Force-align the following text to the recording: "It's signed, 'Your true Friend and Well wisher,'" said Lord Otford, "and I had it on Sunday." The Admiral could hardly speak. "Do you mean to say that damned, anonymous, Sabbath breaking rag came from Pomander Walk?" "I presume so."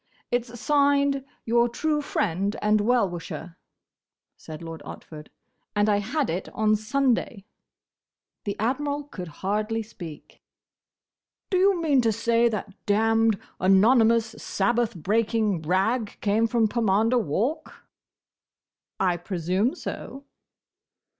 "It's 0.31 0.59
signed, 0.59 1.23
'Your 1.45 1.69
true 1.69 2.01
Friend 2.01 2.55
and 2.59 2.81
Well 2.81 3.07
wisher,'" 3.07 3.55
said 4.35 4.63
Lord 4.63 4.81
Otford, 4.83 5.27
"and 5.75 5.87
I 5.87 5.97
had 5.99 6.27
it 6.27 6.49
on 6.55 6.75
Sunday." 6.75 7.45
The 8.45 8.55
Admiral 8.59 9.03
could 9.03 9.27
hardly 9.45 9.83
speak. 9.83 10.41
"Do 11.51 11.59
you 11.59 11.79
mean 11.79 12.01
to 12.01 12.11
say 12.11 12.49
that 12.49 12.73
damned, 12.87 13.39
anonymous, 13.59 14.29
Sabbath 14.39 14.95
breaking 14.95 15.61
rag 15.61 16.17
came 16.19 16.47
from 16.47 16.67
Pomander 16.67 17.19
Walk?" 17.19 17.83
"I 18.99 19.17
presume 19.17 19.75
so." 19.75 20.25